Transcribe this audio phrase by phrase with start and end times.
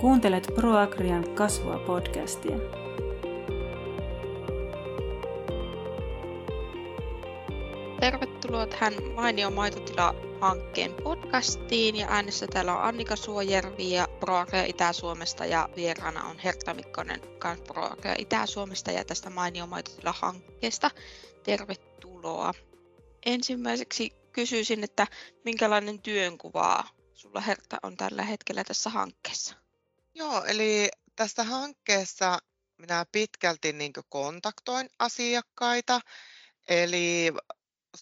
[0.00, 2.56] Kuuntelet ProAgrian kasvua podcastia.
[8.00, 15.68] Tervetuloa tähän Mainio maitotila-hankkeen podcastiin ja äänessä täällä on Annika Suojärvi ja ProAgria Itä-Suomesta ja
[15.76, 20.90] vieraana on Hertta Mikkonen kanssa ProAgria Itä-Suomesta ja tästä Mainio maitotila-hankkeesta.
[21.42, 22.52] Tervetuloa.
[23.26, 25.06] Ensimmäiseksi kysyisin, että
[25.44, 26.84] minkälainen työnkuva
[27.14, 29.67] sulla Hertta on tällä hetkellä tässä hankkeessa?
[30.18, 32.38] Joo, eli tässä hankkeessa
[32.78, 36.00] minä pitkälti niin kontaktoin asiakkaita,
[36.68, 37.32] eli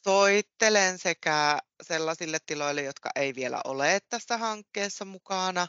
[0.05, 5.67] soittelen sekä sellaisille tiloille, jotka ei vielä ole tässä hankkeessa mukana,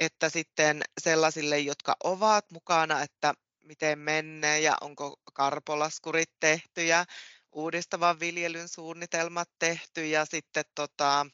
[0.00, 7.04] että sitten sellaisille, jotka ovat mukana, että miten menee ja onko karpolaskurit tehty ja
[7.52, 11.26] uudistavan viljelyn suunnitelmat tehty ja sitten tota,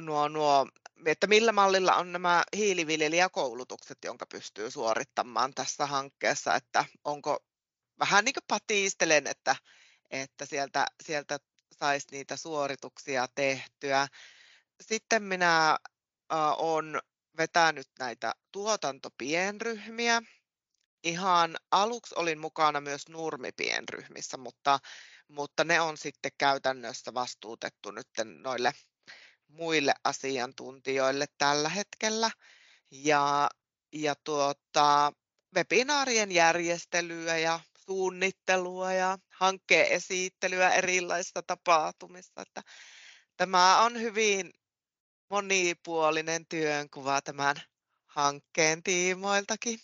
[0.00, 0.66] nuo, nuo
[1.06, 7.44] että millä mallilla on nämä hiiliviljelijäkoulutukset, jonka pystyy suorittamaan tässä hankkeessa, että onko
[7.98, 9.56] vähän niin kuin patiistelen, että,
[10.10, 11.38] että sieltä, sieltä
[11.78, 14.08] saisi niitä suorituksia tehtyä.
[14.80, 15.78] Sitten minä
[16.56, 17.00] olen
[17.36, 20.22] vetänyt näitä tuotantopienryhmiä.
[21.04, 24.78] Ihan aluksi olin mukana myös nurmipienryhmissä, mutta,
[25.28, 28.08] mutta ne on sitten käytännössä vastuutettu nyt
[28.42, 28.72] noille
[29.54, 32.30] muille asiantuntijoille tällä hetkellä.
[32.90, 33.50] Ja,
[33.92, 35.12] ja tuota,
[35.56, 42.42] webinaarien järjestelyä ja suunnittelua ja hankkeen esittelyä erilaisissa tapahtumissa.
[42.42, 42.62] Että
[43.36, 44.52] tämä on hyvin
[45.30, 47.56] monipuolinen työnkuva tämän
[48.06, 49.78] hankkeen tiimoiltakin.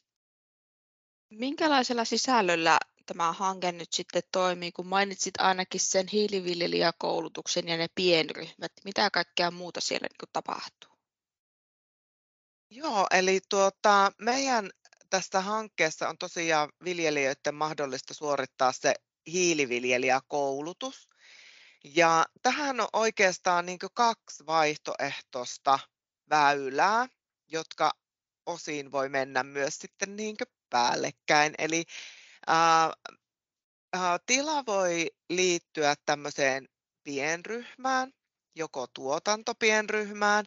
[1.30, 2.78] Minkälaisella sisällöllä
[3.10, 8.72] tämä hanke nyt sitten toimii, kun mainitsit ainakin sen hiiliviljelijäkoulutuksen ja ne pienryhmät.
[8.84, 10.90] Mitä kaikkea muuta siellä niin tapahtuu?
[12.70, 14.70] Joo, eli tuota, meidän
[15.10, 18.94] tässä hankkeessa on tosiaan viljelijöiden mahdollista suorittaa se
[19.26, 21.08] hiiliviljelijäkoulutus.
[21.84, 25.78] Ja tähän on oikeastaan niin kaksi vaihtoehtoista
[26.30, 27.06] väylää,
[27.48, 27.90] jotka
[28.46, 30.36] osin voi mennä myös sitten niin
[30.70, 31.54] päällekkäin.
[31.58, 31.84] Eli
[34.26, 36.68] tila voi liittyä tämmöiseen
[37.04, 38.12] pienryhmään,
[38.54, 40.44] joko tuotantopienryhmään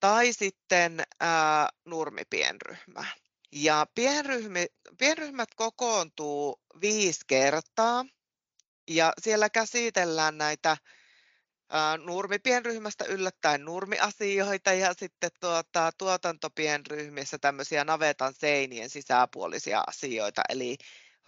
[0.00, 3.12] tai sitten ää, nurmipienryhmään.
[3.52, 4.66] Ja pienryhmi,
[4.98, 8.04] pienryhmät kokoontuu viisi kertaa
[8.90, 10.76] ja siellä käsitellään näitä
[12.04, 20.76] nurmipienryhmästä yllättäen nurmiasioita ja sitten tuota, tuotantopienryhmissä tämmöisiä navetan seinien sisäpuolisia asioita, eli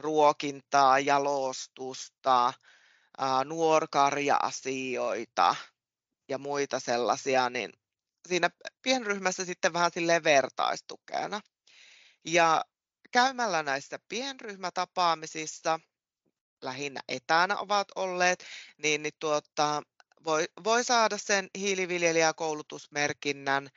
[0.01, 2.53] ruokintaa, jalostusta,
[3.45, 5.57] nuorkarja-asioita
[6.29, 7.73] ja muita sellaisia, niin
[8.29, 8.51] siinä
[8.83, 11.41] pienryhmässä sitten vähän sille vertaistukena.
[12.25, 12.65] Ja
[13.13, 15.81] käymällä näissä pienryhmätapaamisissa,
[16.63, 18.45] lähinnä etänä ovat olleet,
[18.83, 19.83] niin, niin tuota,
[20.25, 23.69] voi, voi saada sen hiiliviljelijäkoulutusmerkinnän.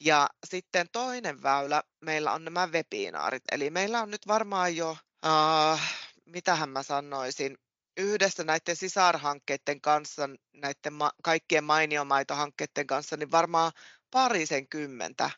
[0.00, 3.42] Ja sitten toinen väylä meillä on nämä webinaarit.
[3.52, 4.96] Eli meillä on nyt varmaan jo
[5.26, 5.80] Uh,
[6.24, 7.58] mitähän mä sanoisin,
[7.96, 13.72] yhdessä näiden sisarhankkeiden kanssa, näiden ma- kaikkien mainiomaitohankkeiden kanssa, niin varmaan
[14.10, 15.30] parisen kymmentä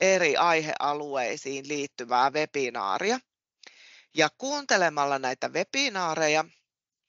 [0.00, 3.18] eri aihealueisiin liittyvää webinaaria.
[4.14, 6.44] Ja kuuntelemalla näitä webinaareja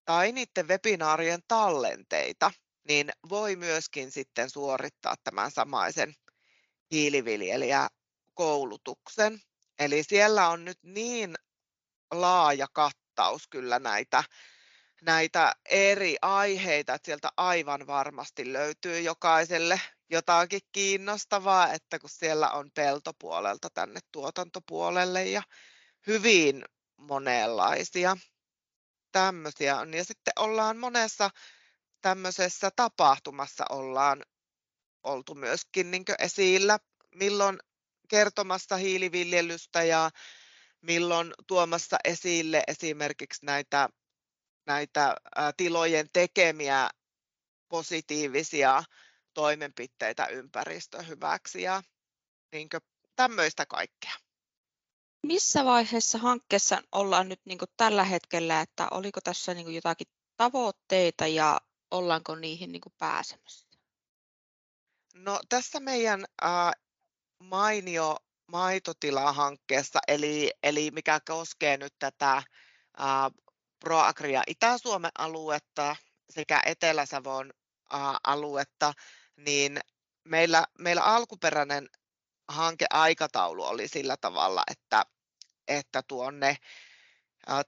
[0.05, 2.51] tai niiden webinaarien tallenteita,
[2.87, 6.13] niin voi myöskin sitten suorittaa tämän samaisen
[6.91, 9.39] hiiliviljelijäkoulutuksen.
[9.79, 11.35] Eli siellä on nyt niin
[12.21, 14.23] laaja kattaus kyllä näitä,
[15.01, 22.71] näitä eri aiheita, että sieltä aivan varmasti löytyy jokaiselle jotakin kiinnostavaa, että kun siellä on
[22.75, 25.41] peltopuolelta tänne tuotantopuolelle ja
[26.07, 26.65] hyvin
[26.97, 28.17] monenlaisia
[29.11, 29.93] tämmöisiä on.
[29.93, 31.29] Ja sitten ollaan monessa
[32.01, 34.23] tämmöisessä tapahtumassa ollaan
[35.03, 36.79] oltu myöskin niin esillä,
[37.15, 37.59] milloin
[38.09, 40.09] kertomassa hiiliviljelystä ja
[40.83, 43.89] milloin tuomassa esille esimerkiksi näitä,
[44.65, 45.15] näitä
[45.57, 46.89] tilojen tekemiä
[47.69, 48.83] positiivisia
[49.33, 51.83] toimenpiteitä ympäristön hyväksi ja
[52.51, 52.69] niin
[53.15, 54.13] tämmöistä kaikkea.
[55.27, 60.07] Missä vaiheessa hankkeessa ollaan nyt niin tällä hetkellä, että oliko tässä niin jotakin
[60.37, 63.67] tavoitteita ja ollaanko niihin niin pääsemässä?
[65.13, 66.71] No tässä meidän äh,
[67.39, 68.17] mainio
[68.53, 72.43] maitotilahankkeessa, eli, eli mikä koskee nyt tätä
[72.97, 73.31] ää,
[73.79, 75.95] ProAgria Itä-Suomen aluetta
[76.29, 77.53] sekä Etelä-Savon
[77.91, 78.93] ää, aluetta,
[79.37, 79.79] niin
[80.23, 81.89] meillä, meillä alkuperäinen
[82.47, 85.03] hankeaikataulu oli sillä tavalla, että,
[85.67, 86.57] että tuonne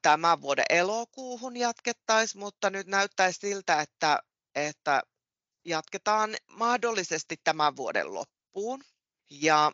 [0.02, 4.20] tämän vuoden elokuuhun jatkettaisiin, mutta nyt näyttäisi siltä, että,
[4.56, 5.02] että
[5.66, 8.82] jatketaan mahdollisesti tämän vuoden loppuun.
[9.30, 9.72] Ja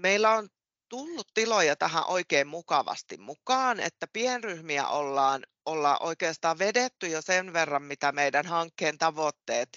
[0.00, 0.48] meillä on
[0.88, 7.82] tullut tiloja tähän oikein mukavasti mukaan, että pienryhmiä ollaan, ollaan oikeastaan vedetty jo sen verran,
[7.82, 9.68] mitä meidän hankkeen tavoitteet,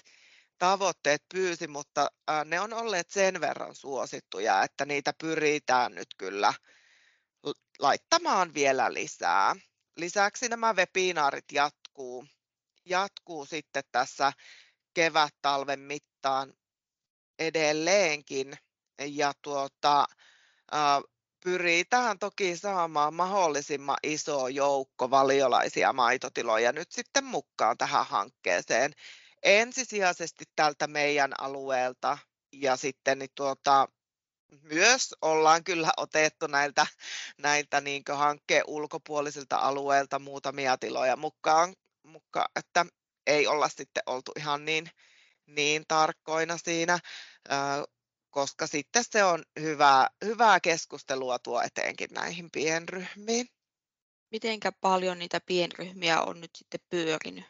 [0.58, 2.10] tavoitteet pyysi, mutta
[2.44, 6.54] ne on olleet sen verran suosittuja, että niitä pyritään nyt kyllä
[7.78, 9.56] laittamaan vielä lisää.
[9.96, 12.26] Lisäksi nämä webinaarit jatkuu,
[12.84, 14.32] jatkuu sitten tässä
[14.94, 16.54] kevät-talven mittaan
[17.38, 18.58] edelleenkin.
[18.98, 20.06] Ja tuota,
[21.44, 28.92] pyritään toki saamaan mahdollisimman iso joukko valiolaisia maitotiloja nyt sitten mukaan tähän hankkeeseen.
[29.42, 32.18] Ensisijaisesti tältä meidän alueelta
[32.52, 33.88] ja sitten niin tuota,
[34.62, 36.86] myös ollaan kyllä otettu näiltä,
[37.38, 42.86] näiltä niin hankkeen ulkopuolisilta alueilta muutamia tiloja mukaan, mukaan, että
[43.26, 44.90] ei olla sitten oltu ihan niin,
[45.46, 46.98] niin tarkkoina siinä,
[48.34, 53.46] koska sitten se on hyvää, hyvää keskustelua tuo eteenkin näihin pienryhmiin.
[54.30, 57.44] Mitenkä paljon niitä pienryhmiä on nyt sitten pyörinyt?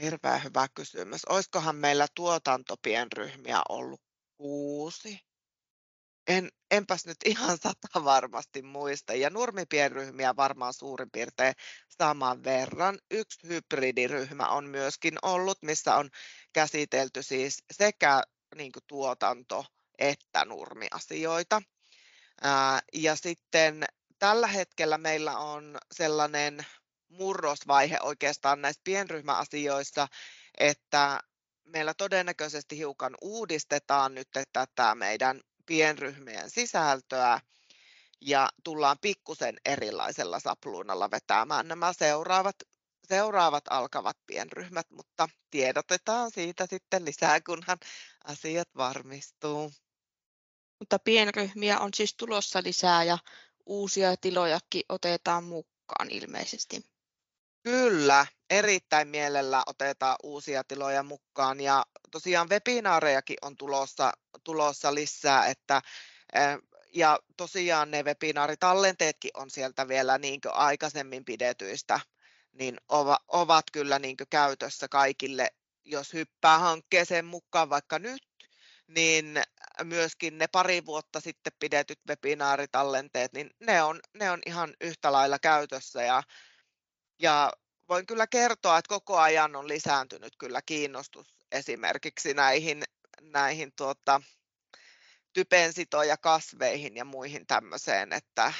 [0.00, 1.24] Hirveän hyvä kysymys.
[1.24, 4.00] Olisikohan meillä tuotantopienryhmiä ollut
[4.36, 5.20] kuusi?
[6.26, 9.14] En, enpäs nyt ihan sata varmasti muista.
[9.14, 11.54] Ja nurmipienryhmiä varmaan suurin piirtein
[11.88, 12.98] saman verran.
[13.10, 16.10] Yksi hybridiryhmä on myöskin ollut, missä on
[16.52, 18.22] käsitelty siis sekä
[18.56, 21.62] niin tuotanto- että nurmiasioita.
[22.92, 23.84] Ja sitten
[24.18, 26.66] tällä hetkellä meillä on sellainen
[27.08, 30.08] murrosvaihe oikeastaan näissä pienryhmäasioissa,
[30.58, 31.20] että
[31.64, 37.40] meillä todennäköisesti hiukan uudistetaan nyt tätä meidän pienryhmien sisältöä
[38.20, 42.56] ja tullaan pikkusen erilaisella sapluunalla vetämään nämä seuraavat,
[43.08, 47.78] seuraavat alkavat pienryhmät, mutta tiedotetaan siitä sitten lisää, kunhan
[48.24, 49.72] asiat varmistuu.
[50.78, 53.18] Mutta pienryhmiä on siis tulossa lisää ja
[53.66, 56.84] uusia tilojakin otetaan mukaan ilmeisesti.
[57.62, 64.12] Kyllä, erittäin mielellä otetaan uusia tiloja mukaan ja tosiaan webinaarejakin on tulossa,
[64.44, 65.82] tulossa lisää, että
[66.94, 72.00] ja tosiaan ne webinaaritallenteetkin on sieltä vielä niin aikaisemmin pidetyistä,
[72.52, 72.76] niin
[73.28, 75.50] ovat kyllä niin käytössä kaikille,
[75.84, 78.22] jos hyppää hankkeeseen mukaan vaikka nyt,
[78.86, 79.42] niin
[79.84, 85.38] myöskin ne pari vuotta sitten pidetyt webinaaritallenteet, niin ne on, ne on ihan yhtä lailla
[85.38, 86.22] käytössä ja,
[87.22, 87.52] ja
[87.88, 92.82] voin kyllä kertoa, että koko ajan on lisääntynyt kyllä kiinnostus esimerkiksi näihin,
[93.20, 94.20] näihin tuota,
[95.32, 98.52] typensitoja kasveihin ja muihin tämmöiseen, että,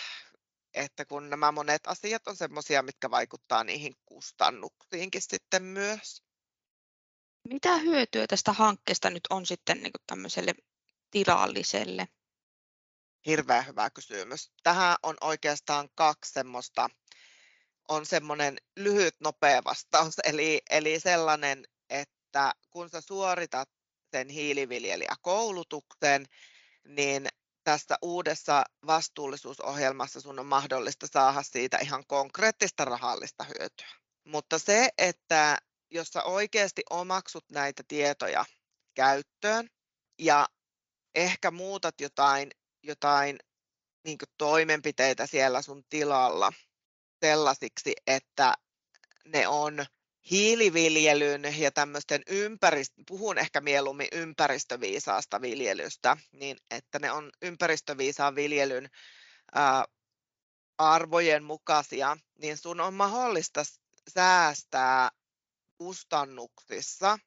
[0.74, 6.22] että kun nämä monet asiat on sellaisia, mitkä vaikuttaa niihin kustannuksiinkin sitten myös.
[7.48, 10.54] Mitä hyötyä tästä hankkeesta nyt on sitten niin tämmöiselle
[11.10, 12.08] tilalliselle?
[13.26, 14.52] Hirveän hyvä kysymys.
[14.62, 16.88] Tähän on oikeastaan kaksi semmoista,
[17.88, 23.68] on semmoinen lyhyt nopea vastaus, eli, eli sellainen, että kun sä suoritat
[24.10, 26.26] sen hiiliviljelijäkoulutuksen,
[26.84, 27.28] niin
[27.64, 33.88] tässä uudessa vastuullisuusohjelmassa sun on mahdollista saada siitä ihan konkreettista rahallista hyötyä.
[34.24, 35.58] Mutta se, että
[35.90, 38.44] jos sä oikeasti omaksut näitä tietoja
[38.94, 39.68] käyttöön
[40.18, 40.48] ja
[41.18, 42.50] ehkä muutat jotain,
[42.82, 43.38] jotain
[44.04, 46.52] niin toimenpiteitä siellä sun tilalla
[47.20, 48.54] sellaisiksi, että
[49.24, 49.86] ne on
[50.30, 58.90] hiiliviljelyn ja tämmöisten ympäristö, puhun ehkä mieluummin ympäristöviisaasta viljelystä, niin että ne on ympäristöviisaan viljelyn
[59.54, 59.84] ää,
[60.78, 63.62] arvojen mukaisia, niin sun on mahdollista
[64.14, 65.10] säästää
[65.78, 67.18] kustannuksissa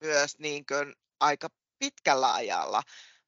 [0.00, 2.82] myös niin kuin aika pitkällä ajalla,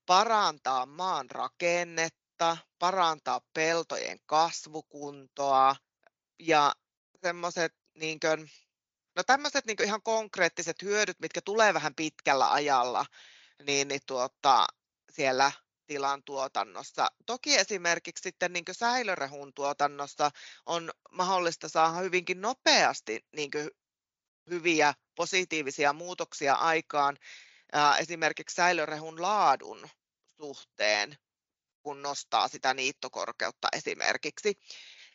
[0.06, 5.76] parantaa maan rakennetta, parantaa peltojen kasvukuntoa
[6.38, 6.74] ja
[7.22, 8.50] semmoiset niin kuin,
[9.16, 13.06] no tämmöiset niin ihan konkreettiset hyödyt, mitkä tulee vähän pitkällä ajalla,
[13.66, 14.66] niin, niin tuota,
[15.12, 15.52] siellä
[15.86, 17.08] tilan tuotannossa.
[17.26, 20.30] Toki esimerkiksi sitten niin säilörehun tuotannossa
[20.66, 23.50] on mahdollista saada hyvinkin nopeasti niin
[24.50, 27.16] hyviä positiivisia muutoksia aikaan
[27.98, 29.88] esimerkiksi säilörehun laadun
[30.36, 31.18] suhteen,
[31.82, 34.58] kun nostaa sitä niittokorkeutta esimerkiksi,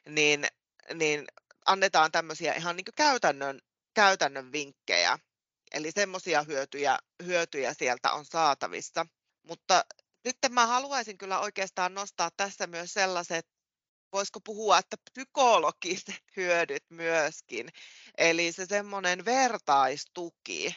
[0.10, 0.48] niin,
[0.93, 1.25] niin
[1.65, 3.60] annetaan tämmöisiä ihan niin käytännön,
[3.93, 5.19] käytännön vinkkejä.
[5.72, 9.05] Eli semmoisia hyötyjä, hyötyjä sieltä on saatavissa.
[9.43, 9.86] Mutta
[10.25, 13.48] sitten mä haluaisin kyllä oikeastaan nostaa tässä myös sellaiset,
[14.12, 17.69] voisiko puhua, että psykologiset hyödyt myöskin.
[18.17, 20.75] Eli se semmoinen vertaistuki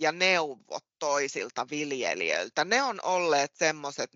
[0.00, 4.10] ja neuvot toisilta viljelijöiltä, ne on olleet semmoiset,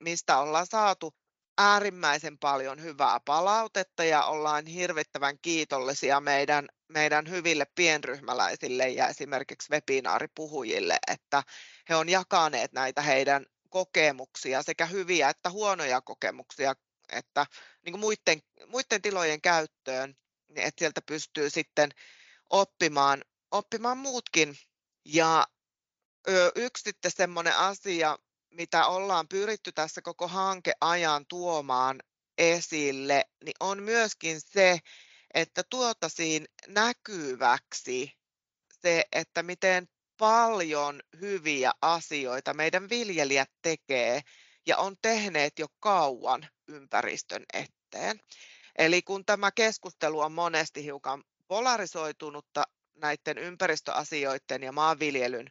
[0.00, 1.14] mistä ollaan saatu
[1.58, 10.98] äärimmäisen paljon hyvää palautetta ja ollaan hirvittävän kiitollisia meidän, meidän hyville pienryhmäläisille ja esimerkiksi webinaaripuhujille,
[11.08, 11.42] että
[11.88, 16.74] he on jakaneet näitä heidän kokemuksia, sekä hyviä että huonoja kokemuksia,
[17.12, 17.46] että
[17.84, 20.16] niin kuin muiden, muiden tilojen käyttöön,
[20.48, 21.90] niin että sieltä pystyy sitten
[22.50, 24.56] oppimaan, oppimaan muutkin.
[25.04, 25.46] Ja
[26.54, 28.18] yksi semmoinen asia,
[28.50, 32.02] mitä ollaan pyritty tässä koko hankeajan tuomaan
[32.38, 34.78] esille, niin on myöskin se,
[35.34, 38.12] että tuotaisiin näkyväksi
[38.82, 44.20] se, että miten paljon hyviä asioita meidän viljelijät tekee
[44.66, 48.20] ja on tehneet jo kauan ympäristön eteen.
[48.78, 55.50] Eli kun tämä keskustelu on monesti hiukan polarisoitunutta näiden ympäristöasioiden ja maanviljelyn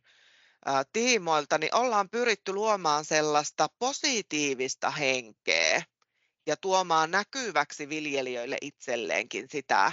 [0.93, 5.83] tiimoilta, niin ollaan pyritty luomaan sellaista positiivista henkeä
[6.45, 9.91] ja tuomaan näkyväksi viljelijöille itselleenkin sitä,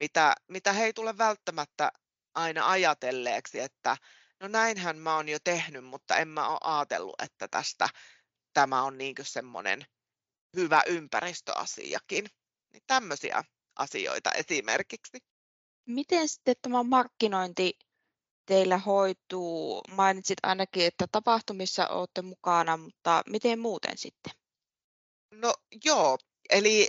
[0.00, 1.92] mitä, mitä he ei tule välttämättä
[2.34, 3.96] aina ajatelleeksi, että
[4.40, 7.88] no näinhän mä oon jo tehnyt, mutta en mä ole ajatellut, että tästä
[8.52, 9.86] tämä on niin semmoinen
[10.56, 12.24] hyvä ympäristöasiakin.
[12.72, 13.44] Niin tämmöisiä
[13.76, 15.18] asioita esimerkiksi.
[15.86, 17.78] Miten sitten tämä markkinointi
[18.46, 19.82] teillä hoituu?
[19.90, 24.32] Mainitsit ainakin, että tapahtumissa olette mukana, mutta miten muuten sitten?
[25.30, 26.18] No joo,
[26.50, 26.88] eli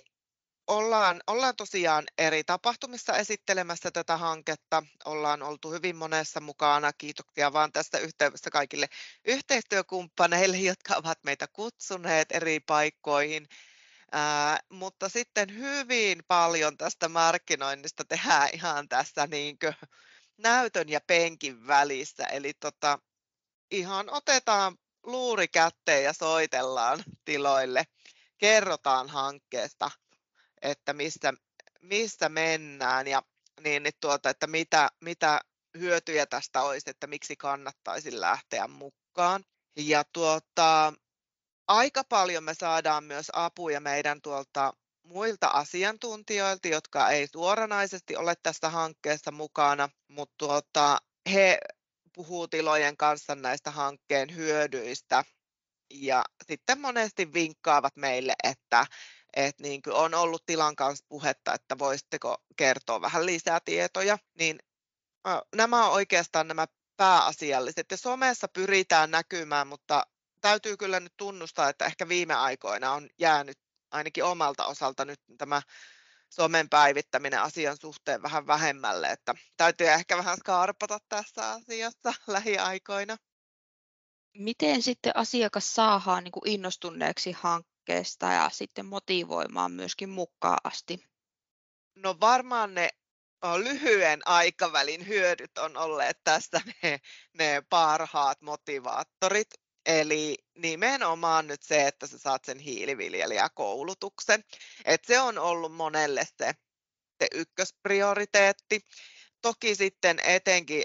[0.68, 4.84] ollaan, ollaan tosiaan eri tapahtumissa esittelemässä tätä hanketta.
[5.06, 6.94] Ollaan oltu hyvin monessa mukana.
[6.94, 8.88] Kiitoksia vaan tästä yhteydessä kaikille
[9.26, 13.48] yhteistyökumppaneille, jotka ovat meitä kutsuneet eri paikkoihin.
[14.18, 19.58] Ää, mutta sitten hyvin paljon tästä markkinoinnista tehdään ihan tässä niin
[20.38, 22.24] näytön ja penkin välissä.
[22.24, 23.00] Eli tota,
[23.72, 27.84] ihan otetaan luuri kätteen ja soitellaan tiloille,
[28.38, 29.92] kerrotaan hankkeesta,
[30.62, 31.34] että missä,
[31.82, 33.22] missä mennään ja
[33.64, 35.42] niin, niin tuota, että mitä, mitä
[35.78, 39.44] hyötyjä tästä olisi, että miksi kannattaisi lähteä mukaan.
[39.78, 40.94] Ja tuota,
[41.68, 48.70] aika paljon me saadaan myös apuja meidän tuolta muilta asiantuntijoilta, jotka ei suoranaisesti ole tässä
[48.70, 50.98] hankkeessa mukana, mutta tuota,
[51.34, 51.58] he
[52.14, 55.24] puhuu tilojen kanssa näistä hankkeen hyödyistä
[55.94, 58.86] ja sitten monesti vinkkaavat meille, että,
[59.36, 64.60] että niin kuin on ollut tilan kanssa puhetta, että voisitteko kertoa vähän lisää tietoja, niin
[65.56, 66.68] nämä on oikeastaan nämä
[66.98, 67.92] pääasialliset.
[67.92, 70.08] Ja somessa pyritään näkymään, mutta
[70.46, 73.58] täytyy kyllä nyt tunnustaa, että ehkä viime aikoina on jäänyt
[73.92, 75.62] ainakin omalta osalta nyt tämä
[76.30, 83.18] somen päivittäminen asian suhteen vähän vähemmälle, että täytyy ehkä vähän skarpata tässä asiassa lähiaikoina.
[84.38, 91.06] Miten sitten asiakas saadaan niin kuin innostuneeksi hankkeesta ja sitten motivoimaan myöskin mukaan asti?
[91.96, 92.90] No varmaan ne
[93.58, 97.00] lyhyen aikavälin hyödyt on olleet tässä ne,
[97.34, 99.65] ne parhaat motivaattorit.
[99.86, 104.44] Eli nimenomaan nyt se, että sä saat sen hiiliviljelijäkoulutuksen.
[104.86, 106.54] Et se on ollut monelle se,
[107.20, 108.82] se ykkösprioriteetti.
[109.42, 110.84] Toki sitten etenkin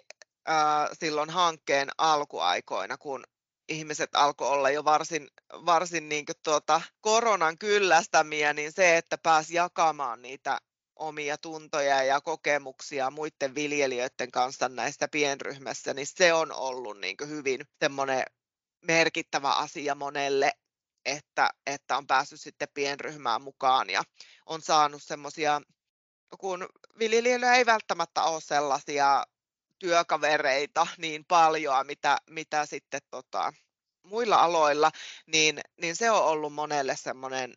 [0.49, 3.25] äh, silloin hankkeen alkuaikoina, kun
[3.69, 10.23] ihmiset alkoi olla jo varsin, varsin niin tuota, koronan kyllästämiä, niin se, että pääsi jakamaan
[10.23, 10.59] niitä
[10.97, 17.61] omia tuntoja ja kokemuksia muiden viljelijöiden kanssa näistä pienryhmässä, niin se on ollut niin hyvin
[17.81, 18.25] semmoinen
[18.81, 20.53] merkittävä asia monelle,
[21.05, 24.03] että, että on päässyt sitten pienryhmään mukaan ja
[24.47, 25.61] on saanut semmoisia,
[26.39, 26.69] kun
[26.99, 29.25] viljelijöillä ei välttämättä ole sellaisia
[29.79, 33.53] työkavereita niin paljon, mitä, mitä sitten tota,
[34.03, 34.91] muilla aloilla,
[35.27, 37.55] niin, niin se on ollut monelle semmoinen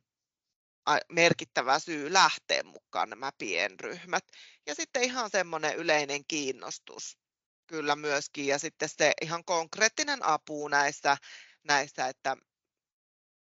[1.10, 4.24] merkittävä syy lähteä mukaan nämä pienryhmät.
[4.68, 7.18] Ja sitten ihan semmoinen yleinen kiinnostus
[7.68, 8.48] kyllä myöskin.
[8.48, 11.18] Ja sitten se ihan konkreettinen apu näissä,
[11.64, 12.38] näissä että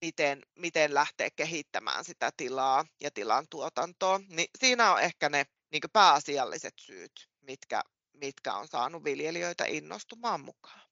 [0.01, 4.19] miten, miten lähtee kehittämään sitä tilaa ja tilan tuotantoa.
[4.29, 10.83] Niin siinä on ehkä ne niin pääasialliset syyt, mitkä, mitkä on saanut viljelijöitä innostumaan mukaan.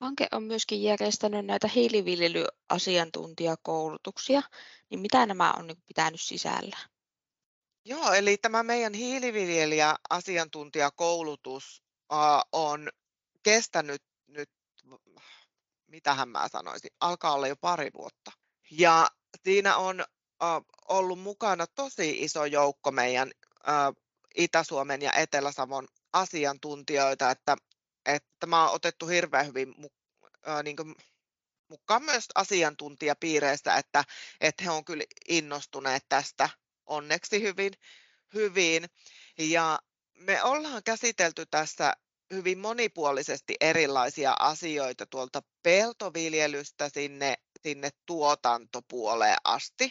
[0.00, 4.42] Hanke on myöskin järjestänyt näitä hiiliviljelyasiantuntijakoulutuksia,
[4.90, 6.76] niin mitä nämä on niin pitänyt sisällä?
[7.84, 11.85] Joo, eli tämä meidän hiiliviljelijä-asiantuntijakoulutus
[12.52, 12.88] on
[13.42, 14.50] kestänyt nyt
[15.86, 18.32] mitähän mä sanoisin, alkaa olla jo pari vuotta.
[18.70, 19.10] Ja
[19.44, 20.04] siinä on
[20.88, 23.30] ollut mukana tosi iso joukko meidän
[24.34, 27.56] Itä-Suomen ja Etelä-Savon asiantuntijoita, että,
[28.06, 29.74] että mä oon otettu hirveän hyvin
[30.62, 30.94] niin kuin,
[31.68, 34.04] mukaan myös asiantuntijapiireissä, että,
[34.40, 36.48] että he on kyllä innostuneet tästä
[36.86, 37.72] onneksi hyvin.
[38.34, 38.84] hyvin.
[39.38, 39.78] Ja
[40.16, 41.92] me ollaan käsitelty tässä
[42.32, 49.90] hyvin monipuolisesti erilaisia asioita tuolta peltoviljelystä sinne, sinne tuotantopuoleen asti.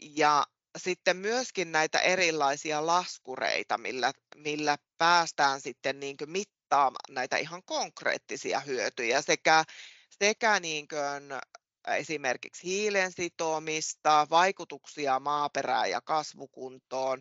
[0.00, 0.46] Ja
[0.76, 9.22] sitten myöskin näitä erilaisia laskureita, millä, millä päästään sitten niin mittaamaan näitä ihan konkreettisia hyötyjä
[9.22, 9.64] sekä,
[10.18, 11.40] sekä niin kuin
[11.96, 17.20] esimerkiksi hiilen sitomista, vaikutuksia maaperään ja kasvukuntoon,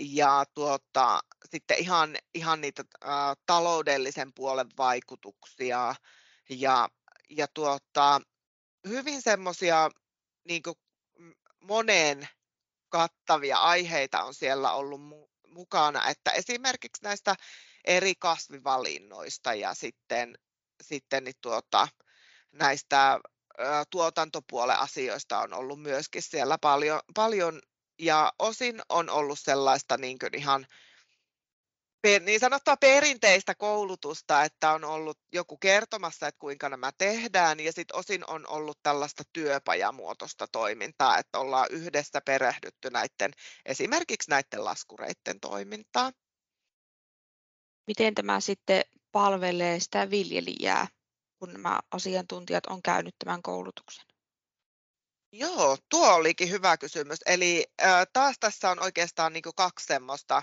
[0.00, 1.20] ja tuota,
[1.50, 3.08] sitten ihan, ihan niitä ä,
[3.46, 5.94] taloudellisen puolen vaikutuksia
[6.50, 6.88] ja,
[7.30, 8.20] ja tuota,
[8.88, 9.90] hyvin semmoisia
[10.44, 10.62] niin
[11.60, 12.28] moneen
[12.88, 15.00] kattavia aiheita on siellä ollut
[15.48, 17.34] mukana, että esimerkiksi näistä
[17.84, 20.38] eri kasvivalinnoista ja sitten,
[20.82, 21.88] sitten niin tuota,
[22.52, 23.20] näistä
[23.90, 27.60] tuotantopuolen asioista on ollut myöskin siellä paljon, paljon
[27.98, 30.66] ja osin on ollut sellaista niin ihan
[32.20, 37.96] niin sanottua perinteistä koulutusta, että on ollut joku kertomassa, että kuinka nämä tehdään, ja sitten
[37.96, 43.32] osin on ollut tällaista työpajamuotoista toimintaa, että ollaan yhdessä perehdytty näiden,
[43.66, 46.12] esimerkiksi näiden laskureiden toimintaa.
[47.86, 48.82] Miten tämä sitten
[49.12, 50.86] palvelee sitä viljelijää,
[51.38, 54.13] kun nämä asiantuntijat on käynyt tämän koulutuksen?
[55.36, 57.18] Joo, tuo olikin hyvä kysymys.
[57.26, 60.42] Eli äh, taas tässä on oikeastaan niin kaksi semmoista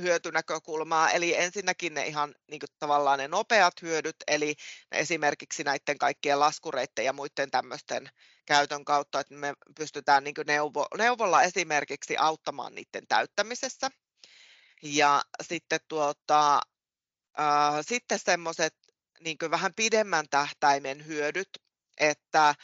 [0.00, 4.54] hyötynäkökulmaa, eli ensinnäkin ne ihan niin kuin tavallaan ne nopeat hyödyt, eli
[4.92, 8.10] esimerkiksi näiden kaikkien laskureiden ja muiden tämmöisten
[8.46, 13.90] käytön kautta, että me pystytään niin neuvo, neuvolla esimerkiksi auttamaan niiden täyttämisessä.
[14.82, 16.60] Ja sitten, tuota,
[17.40, 18.74] äh, sitten semmoiset
[19.20, 21.50] niin vähän pidemmän tähtäimen hyödyt,
[21.98, 22.54] että,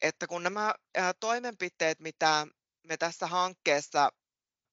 [0.00, 0.74] että kun nämä
[1.20, 2.46] toimenpiteet, mitä
[2.82, 4.12] me tässä hankkeessa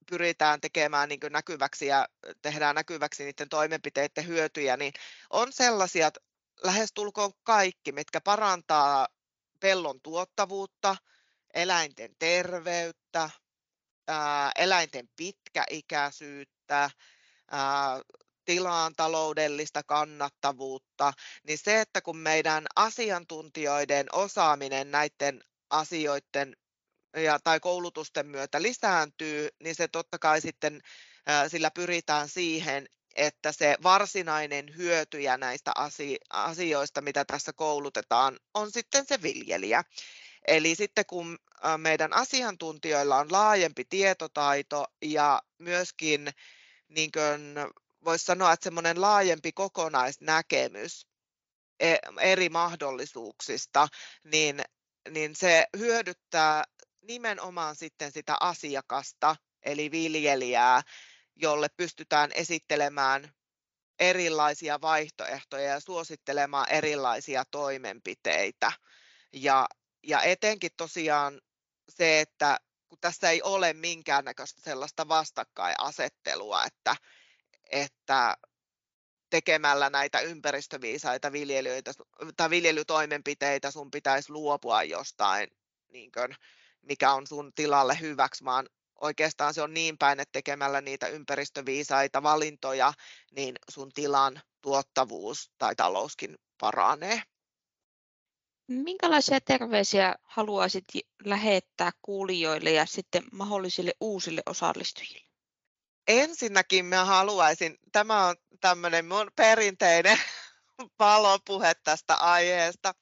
[0.10, 2.08] pyritään tekemään niin näkyväksi ja
[2.42, 4.94] tehdään näkyväksi niiden toimenpiteiden hyötyjä, niin
[5.30, 6.12] on sellaisia
[6.64, 9.08] lähestulkoon kaikki, mitkä parantaa
[9.60, 10.96] pellon tuottavuutta,
[11.54, 13.30] eläinten terveyttä,
[14.56, 16.90] eläinten pitkäikäisyyttä,
[18.46, 21.14] tilaan taloudellista kannattavuutta,
[21.48, 26.56] niin se, että kun meidän asiantuntijoiden osaaminen näiden asioiden
[27.16, 30.82] ja, tai koulutusten myötä lisääntyy, niin se totta kai sitten
[31.48, 35.72] sillä pyritään siihen, että se varsinainen hyötyjä näistä
[36.30, 39.84] asioista, mitä tässä koulutetaan, on sitten se viljelijä.
[40.48, 41.40] Eli sitten kun
[41.78, 46.30] meidän asiantuntijoilla on laajempi tietotaito ja myöskin
[46.88, 47.12] niin
[48.06, 51.08] voisi sanoa, että semmoinen laajempi kokonaisnäkemys
[51.80, 53.88] e, eri mahdollisuuksista,
[54.24, 54.62] niin,
[55.10, 56.64] niin se hyödyttää
[57.02, 60.82] nimenomaan sitten sitä asiakasta, eli viljelijää,
[61.36, 63.34] jolle pystytään esittelemään
[64.00, 68.72] erilaisia vaihtoehtoja ja suosittelemaan erilaisia toimenpiteitä.
[69.34, 69.68] Ja,
[70.04, 71.42] ja etenkin tosiaan
[71.90, 76.96] se, että kun tässä ei ole minkäännäköistä sellaista vastakkainasettelua, että,
[77.70, 78.38] että
[79.30, 81.92] tekemällä näitä ympäristöviisaita viljelyitä,
[82.38, 85.50] tai viljelytoimenpiteitä sun pitäisi luopua jostain
[85.90, 86.36] niin kuin,
[86.82, 88.70] mikä on sun tilalle hyväksi, vaan
[89.02, 92.94] oikeastaan se on niin päin, että tekemällä niitä ympäristöviisaita valintoja,
[93.32, 97.22] niin sun tilan tuottavuus tai talouskin paranee.
[98.68, 100.86] Minkälaisia terveisiä haluaisit
[101.26, 105.33] lähettää kuulijoille ja sitten mahdollisille uusille osallistujille?
[106.08, 110.18] Ensinnäkin mä haluaisin, tämä on tämmöinen mun perinteinen
[110.98, 112.94] palopuhe tästä aiheesta,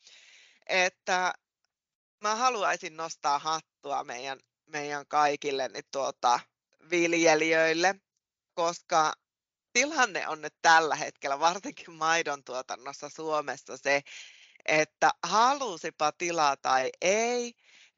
[0.68, 1.34] että
[2.22, 6.40] mä haluaisin nostaa hattua meidän, meidän kaikille niin tuota,
[6.90, 7.96] viljelijöille,
[8.54, 9.14] koska
[9.74, 14.02] tilanne on nyt tällä hetkellä, varsinkin maidon tuotannossa Suomessa se,
[14.66, 17.54] että halusipa tilaa tai ei,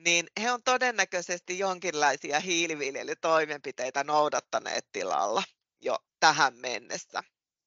[0.06, 5.44] niin he on todennäköisesti jonkinlaisia hiiliviljelytoimenpiteitä noudattaneet tilalla
[5.82, 7.24] jo tähän mennessä.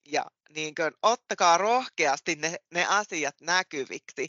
[0.08, 4.28] Ja niin kuin, ottakaa rohkeasti ne, ne asiat näkyviksi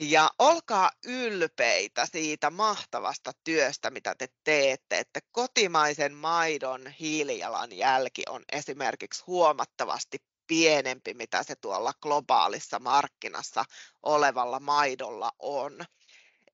[0.00, 9.24] ja olkaa ylpeitä siitä mahtavasta työstä, mitä te teette, että kotimaisen maidon hiilijalanjälki on esimerkiksi
[9.26, 13.64] huomattavasti pienempi, mitä se tuolla globaalissa markkinassa
[14.02, 15.84] olevalla maidolla on.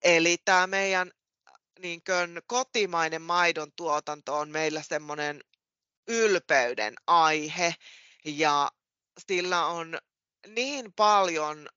[0.02, 1.10] Eli tämä meidän
[1.78, 5.40] niin kuin, kotimainen maidon tuotanto on meillä semmoinen
[6.08, 7.74] ylpeyden aihe
[8.24, 8.70] ja
[9.26, 9.98] sillä on
[10.46, 11.68] niin paljon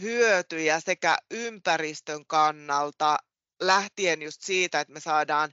[0.00, 3.18] hyötyjä sekä ympäristön kannalta
[3.60, 5.52] lähtien just siitä, että me saadaan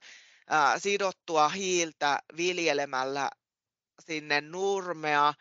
[0.78, 3.30] sidottua hiiltä viljelemällä
[4.06, 5.34] sinne nurmea.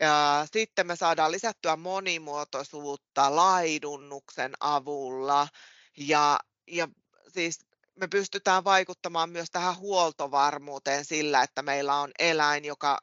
[0.00, 5.48] Ja sitten me saadaan lisättyä monimuotoisuutta laidunnuksen avulla
[5.96, 6.88] ja, ja
[7.28, 7.58] siis
[8.00, 12.98] me pystytään vaikuttamaan myös tähän huoltovarmuuteen sillä, että meillä on eläin, joka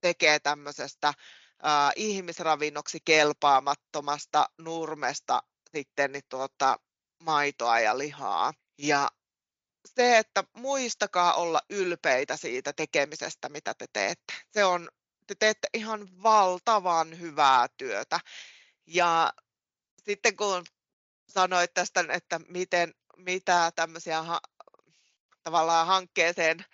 [0.00, 1.14] tekee tämmöisestä
[1.96, 6.78] ihmisravinnoksi kelpaamattomasta nurmesta sitten niin tuota,
[7.22, 8.52] maitoa ja lihaa.
[8.78, 9.10] Ja
[9.86, 14.34] se, että muistakaa olla ylpeitä siitä tekemisestä, mitä te teette.
[14.50, 14.88] Se on,
[15.26, 18.20] te teette ihan valtavan hyvää työtä.
[18.86, 19.32] Ja
[20.04, 20.64] sitten kun
[21.28, 24.40] sanoit tästä, että miten, mitä tämmöisiä ha,
[25.42, 26.64] tavallaan hankkeeseen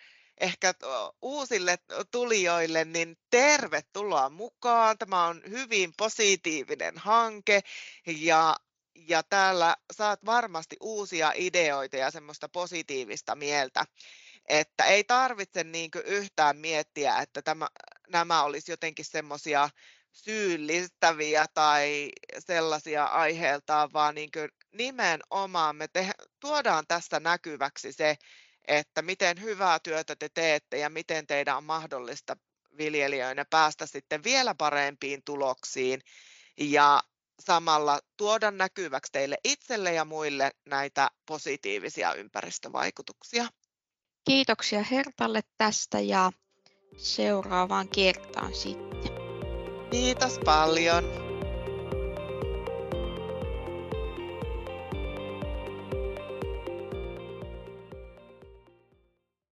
[0.41, 0.75] ehkä
[1.23, 1.79] uusille
[2.11, 4.99] tulijoille, niin tervetuloa mukaan.
[4.99, 7.61] Tämä on hyvin positiivinen hanke
[8.07, 8.57] ja
[8.95, 13.85] ja täällä saat varmasti uusia ideoita ja semmoista positiivista mieltä,
[14.49, 17.69] että ei tarvitse niin yhtään miettiä, että tämä,
[18.09, 19.71] nämä olisi jotenkin semmoisia
[20.13, 24.31] syyllistäviä tai sellaisia aiheeltaan, vaan niin
[24.73, 28.17] nimenomaan me te, tuodaan tässä näkyväksi se,
[28.69, 32.37] että miten hyvää työtä te teette ja miten teidän on mahdollista
[32.79, 36.01] viljelijöinä päästä sitten vielä parempiin tuloksiin.
[36.57, 37.03] Ja
[37.41, 43.49] samalla tuoda näkyväksi teille itselle ja muille näitä positiivisia ympäristövaikutuksia.
[44.25, 46.33] Kiitoksia Hertalle tästä ja
[46.97, 49.13] seuraavaan kertaan sitten.
[49.91, 51.32] Kiitos paljon.